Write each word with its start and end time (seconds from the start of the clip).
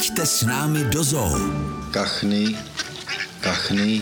Pojďte 0.00 0.24
s 0.24 0.48
námi 0.48 0.88
do 0.88 1.04
zoo. 1.04 1.28
Kachny, 1.92 2.56
kachny, 3.44 4.00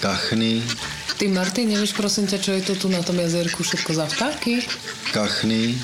kachny, 0.00 0.64
Ty, 1.20 1.28
Martin, 1.28 1.68
nevieš 1.68 1.92
prosím 1.92 2.24
ťa, 2.24 2.40
čo 2.40 2.56
je 2.56 2.64
to 2.64 2.72
tu 2.80 2.86
na 2.88 3.04
tom 3.04 3.20
jazerku 3.20 3.60
všetko 3.60 3.92
za 3.92 4.08
vtáky? 4.08 4.64
kachny, 5.12 5.76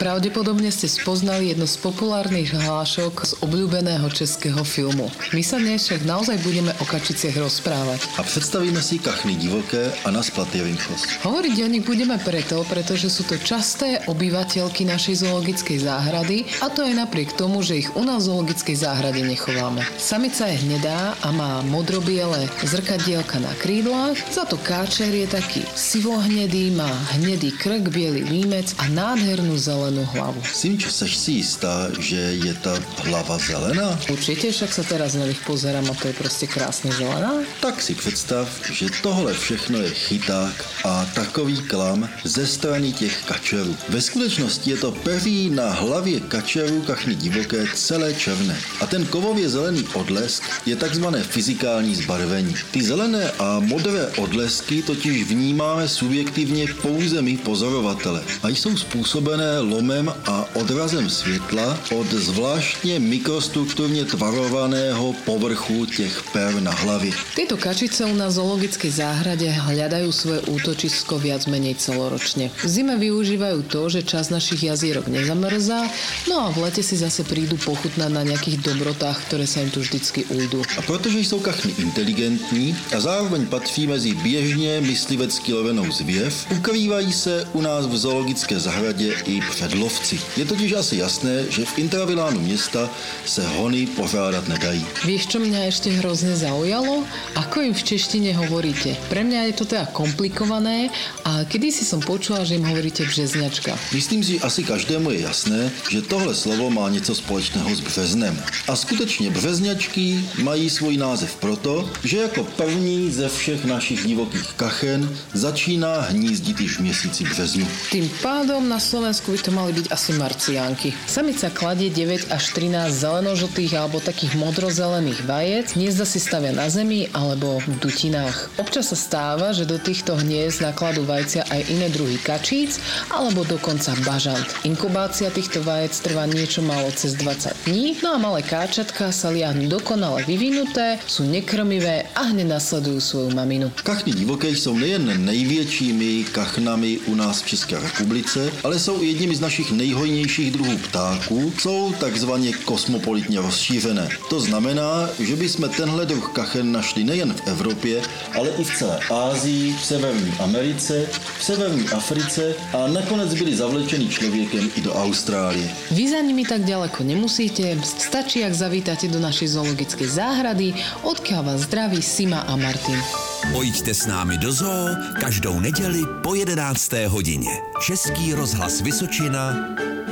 Pravdepodobne 0.00 0.72
ste 0.72 0.88
spoznali 0.88 1.52
jednu 1.52 1.68
z 1.68 1.76
populárnych 1.76 2.56
hlášok 2.56 3.20
z 3.20 3.32
obľúbeného 3.44 4.08
českého 4.08 4.64
filmu. 4.64 5.12
My 5.36 5.44
sa 5.44 5.60
dnes 5.60 5.84
však 5.84 6.08
naozaj 6.08 6.40
budeme 6.40 6.72
o 6.80 6.88
kačiciach 6.88 7.36
rozprávať. 7.36 8.08
a 8.16 8.24
představíme 8.24 8.80
si 8.80 8.96
kachny 8.96 9.36
divoké 9.36 9.92
a 10.00 10.08
na 10.08 10.24
splaty 10.24 10.64
rýchlosť. 10.64 11.20
Hovoriť 11.20 11.56
o 11.60 11.68
nich 11.68 11.84
budeme 11.84 12.16
preto, 12.16 12.64
pretože 12.72 13.12
sú 13.12 13.28
to 13.28 13.36
časté 13.44 14.00
obyvateľky 14.08 14.88
našej 14.88 15.20
zoologickej 15.20 15.84
záhrady 15.84 16.48
a 16.64 16.72
to 16.72 16.80
aj 16.80 16.96
napriek 16.96 17.36
tomu, 17.36 17.60
že 17.60 17.84
ich 17.84 17.92
u 17.92 18.00
nás 18.00 18.24
v 18.24 18.32
zoologickej 18.32 18.80
záhrade 18.80 19.20
nechováme. 19.20 19.84
Samica 20.00 20.48
je 20.48 20.64
hnedá 20.64 21.12
a 21.20 21.28
má 21.28 21.60
modrobiele 21.68 22.48
zrkadielka 22.64 23.36
na 23.36 23.52
krídlach, 23.60 24.16
za 24.32 24.48
to 24.48 24.56
káčer 24.64 25.12
je 25.12 25.28
taký 25.28 25.60
sivohnedý, 25.76 26.72
má 26.72 26.88
hnedý 27.20 27.52
krk, 27.52 27.92
biely 27.92 28.24
límec 28.24 28.72
a 28.80 28.88
nádhernú 28.88 29.60
zelenú 29.60 29.89
hlavu. 29.98 30.42
Simčo, 30.54 30.90
seš 30.90 31.16
si 31.16 31.32
jistá, 31.42 31.90
že 31.98 32.16
je 32.16 32.54
ta 32.54 32.78
hlava 33.10 33.38
zelená? 33.38 33.98
Určite, 34.10 34.52
však 34.52 34.70
sa 34.70 34.84
teraz 34.86 35.18
na 35.18 35.26
nich 35.26 35.42
pozerám 35.42 35.90
a 35.90 35.94
to 35.98 36.08
je 36.08 36.14
proste 36.14 36.46
krásne 36.46 36.94
zelená. 36.94 37.42
Tak 37.60 37.82
si 37.82 37.94
představ, 37.94 38.46
že 38.70 38.86
tohle 39.02 39.34
všechno 39.34 39.78
je 39.82 39.90
chyták 39.90 40.54
a 40.84 41.04
takový 41.14 41.56
klam 41.66 42.08
ze 42.24 42.46
strany 42.46 42.92
těch 42.92 43.24
kačerů. 43.24 43.76
Ve 43.88 44.00
skutečnosti 44.00 44.70
je 44.70 44.76
to 44.76 44.92
první 44.92 45.50
na 45.50 45.70
hlavě 45.72 46.20
kačerů 46.20 46.82
kachny 46.82 47.14
divoké 47.14 47.66
celé 47.74 48.14
černé. 48.14 48.56
A 48.80 48.86
ten 48.86 49.06
kovově 49.06 49.48
zelený 49.48 49.84
odlesk 49.94 50.42
je 50.66 50.76
takzvané 50.76 51.22
fyzikální 51.22 51.94
zbarvení. 51.94 52.54
Ty 52.70 52.82
zelené 52.82 53.30
a 53.38 53.60
modré 53.60 54.06
odlesky 54.16 54.82
totiž 54.82 55.24
vnímáme 55.24 55.88
subjektivně 55.88 56.66
pouze 56.82 57.22
my 57.22 57.36
pozorovatele 57.36 58.22
a 58.42 58.48
jsou 58.48 58.76
způsobené 58.76 59.60
lomem 59.80 60.12
a 60.26 60.44
odrazem 60.54 61.10
světla 61.10 61.78
od 61.96 62.06
zvláštně 62.12 63.00
mikrostrukturně 63.00 64.04
tvarovaného 64.04 65.12
povrchu 65.24 65.86
těch 65.86 66.22
per 66.32 66.60
na 66.60 66.70
hlavě. 66.70 67.12
Tieto 67.34 67.56
kačice 67.56 68.04
u 68.04 68.14
nás 68.14 68.36
v 68.36 68.44
zoologickej 68.44 68.92
záhrade 68.92 69.48
hľadajú 69.48 70.12
svoje 70.12 70.40
útočisko 70.52 71.16
viac 71.16 71.48
menej 71.48 71.80
celoročne. 71.80 72.52
V 72.60 72.68
zime 72.68 73.00
využívajú 73.00 73.64
to, 73.72 73.88
že 73.88 74.04
čas 74.04 74.28
našich 74.28 74.68
jazierok 74.68 75.08
nezamrzá, 75.08 75.88
no 76.28 76.44
a 76.44 76.52
v 76.52 76.68
lete 76.68 76.84
si 76.84 77.00
zase 77.00 77.24
prídu 77.24 77.56
pochutnať 77.56 78.10
na 78.12 78.20
nejakých 78.20 78.60
dobrotách, 78.60 79.16
ktoré 79.32 79.48
sa 79.48 79.64
im 79.64 79.72
tu 79.72 79.80
vždycky 79.80 80.28
ujdú. 80.28 80.60
A 80.76 80.82
protože 80.84 81.24
jsou 81.24 81.40
kachny 81.40 81.72
inteligentní 81.80 82.76
a 82.92 83.00
zároveň 83.00 83.46
patří 83.46 83.86
mezi 83.86 84.12
běžně 84.14 84.80
myslivecky 84.84 85.52
lovenou 85.52 85.88
zvěř, 85.92 86.34
ukrývají 86.52 87.12
se 87.12 87.48
u 87.52 87.60
nás 87.60 87.86
v 87.86 87.96
zoologické 87.96 88.60
zahradě 88.60 89.16
i 89.24 89.40
před 89.50 89.69
lovci. 89.74 90.20
Je 90.36 90.44
totiž 90.44 90.72
asi 90.72 90.96
jasné, 90.96 91.44
že 91.50 91.64
v 91.64 91.78
intravilánu 91.78 92.40
města 92.40 92.90
se 93.26 93.46
hony 93.46 93.86
pořádat 93.86 94.48
nedají. 94.48 94.86
Vieš, 95.04 95.26
čo 95.26 95.38
mňa 95.40 95.70
ešte 95.70 95.90
hrozne 96.00 96.36
zaujalo? 96.36 97.04
Ako 97.36 97.62
im 97.62 97.74
v 97.74 97.82
češtine 97.82 98.30
hovoríte? 98.36 98.96
Pre 99.08 99.22
mňa 99.24 99.50
je 99.50 99.54
to 99.56 99.64
teda 99.64 99.86
komplikované 99.92 100.90
a 101.24 101.44
kedysi 101.46 101.84
som 101.84 102.00
počula, 102.02 102.44
že 102.44 102.58
im 102.58 102.66
hovoríte 102.66 103.04
březňačka. 103.06 103.78
Myslím 103.92 104.24
si, 104.24 104.40
asi 104.40 104.64
každému 104.64 105.10
je 105.10 105.20
jasné, 105.20 105.70
že 105.90 106.02
tohle 106.02 106.34
slovo 106.34 106.70
má 106.70 106.88
něco 106.88 107.14
společného 107.14 107.70
s 107.74 107.80
březnem. 107.80 108.34
A 108.68 108.76
skutečně 108.76 109.30
březňačky 109.30 110.24
mají 110.42 110.70
svůj 110.70 110.96
název 110.96 111.36
proto, 111.36 111.90
že 112.04 112.16
jako 112.16 112.44
první 112.44 113.10
ze 113.10 113.28
všech 113.28 113.64
našich 113.64 114.06
divokých 114.06 114.48
kachen 114.56 115.16
začíná 115.34 116.00
hnízdit 116.00 116.60
již 116.60 116.76
v 116.76 116.80
měsíci 116.80 117.24
březnu. 117.24 117.66
Tým 117.90 118.10
pádom 118.22 118.68
na 118.68 118.80
Slovensku 118.80 119.32
by 119.32 119.38
to 119.38 119.49
mali 119.50 119.74
byť 119.76 119.86
asi 119.90 120.14
marciánky. 120.16 120.88
Samica 121.06 121.50
kladie 121.50 121.90
9 121.90 122.30
až 122.30 122.44
13 122.54 122.90
zelenožltých 122.90 123.72
alebo 123.74 123.98
takých 123.98 124.38
modrozelených 124.38 125.26
vajec. 125.26 125.66
Hniezda 125.74 126.06
si 126.06 126.22
stavia 126.22 126.54
na 126.54 126.70
zemi 126.70 127.10
alebo 127.10 127.58
v 127.62 127.76
dutinách. 127.82 128.56
Občas 128.58 128.90
sa 128.90 128.98
stáva, 128.98 129.50
že 129.50 129.66
do 129.66 129.78
týchto 129.78 130.16
hniezd 130.18 130.62
nakladú 130.62 131.02
vajcia 131.06 131.46
aj 131.50 131.60
iné 131.70 131.90
druhy 131.90 132.18
kačíc 132.22 132.78
alebo 133.10 133.42
dokonca 133.44 133.94
bažant. 134.06 134.46
Inkubácia 134.62 135.30
týchto 135.30 135.62
vajec 135.62 135.94
trvá 136.00 136.26
niečo 136.30 136.62
málo 136.62 136.90
cez 136.94 137.18
20 137.18 137.66
dní, 137.66 137.98
no 138.02 138.14
a 138.14 138.18
malé 138.18 138.42
káčatka 138.42 139.10
sa 139.14 139.30
liahnu 139.30 139.70
dokonale 139.70 140.26
vyvinuté, 140.26 140.98
sú 141.06 141.26
nekrmivé 141.26 142.10
a 142.14 142.30
hneď 142.30 142.58
nasledujú 142.58 142.98
svoju 143.00 143.28
maminu. 143.34 143.70
Kachny 143.82 144.12
divoké 144.12 144.48
jsou 144.48 144.78
nejen 144.78 145.24
největšími 145.24 146.24
kachnami 146.32 146.98
u 147.06 147.14
nás 147.14 147.42
v 147.42 147.46
České 147.46 147.80
republice, 147.80 148.52
ale 148.64 148.78
jsou 148.78 149.02
i 149.02 149.06
jedními 149.06 149.36
z 149.40 149.48
našich 149.48 149.72
nejhojnějších 149.72 150.50
druhů 150.52 150.76
ptáků, 150.78 151.52
jsou 151.58 151.92
takzvaně 151.96 152.52
kosmopolitně 152.52 153.40
rozšířené. 153.40 154.08
To 154.28 154.40
znamená, 154.40 155.08
že 155.16 155.36
bychom 155.36 155.68
tenhle 155.68 156.06
druh 156.06 156.28
kachen 156.36 156.72
našli 156.72 157.04
nejen 157.04 157.32
v 157.32 157.48
Evropě, 157.48 158.02
ale 158.36 158.48
i 158.60 158.64
v 158.64 158.76
celé 158.76 159.00
Ázii, 159.08 159.72
v 159.72 159.84
Severní 159.84 160.32
Americe, 160.44 161.08
v 161.38 161.44
Severní 161.44 161.88
Africe 161.88 162.54
a 162.76 162.88
nakonec 162.92 163.34
byli 163.34 163.56
zavlečeni 163.56 164.08
člověkem 164.08 164.70
i 164.76 164.80
do 164.80 164.92
Austrálie. 164.92 165.70
Vy 165.90 166.10
za 166.10 166.20
nimi 166.20 166.44
tak 166.44 166.68
ďaleko 166.68 167.00
nemusíte, 167.00 167.80
stačí, 167.80 168.44
ak 168.44 168.52
zavítate 168.52 169.08
do 169.08 169.24
našej 169.24 169.56
zoologickej 169.56 170.08
záhrady, 170.20 170.76
odkiaľ 171.00 171.42
vás 171.48 171.64
zdraví 171.64 172.04
Sima 172.04 172.44
a 172.44 172.60
Martin. 172.60 173.29
Pojďte 173.52 173.94
s 173.94 174.06
námi 174.06 174.38
do 174.38 174.52
zoo 174.52 174.88
každou 175.20 175.60
neděli 175.60 176.02
po 176.22 176.34
11. 176.34 176.92
hodině. 177.08 177.50
Český 177.80 178.34
rozhlas 178.34 178.80
Vysočina. 178.80 179.56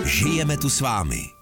Žijeme 0.04 0.56
tu 0.56 0.68
s 0.68 0.80
vámi. 0.80 1.37